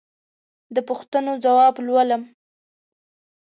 د 0.75 0.77
پوښتنو 0.89 1.31
ځواب 1.45 1.75
لولم. 1.85 2.23